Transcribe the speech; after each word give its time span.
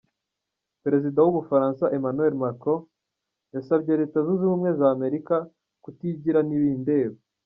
Perezida 0.83 1.19
w'Ubufaransa, 1.21 1.91
Emmanuel 1.97 2.33
Macron, 2.43 2.79
yasabye 3.55 3.91
Leta 4.01 4.17
Zunze 4.25 4.43
ubumwe 4.45 4.69
za 4.79 4.87
Amerika 4.95 5.35
kutigira 5.83 6.41
ntibindeba. 6.43 7.17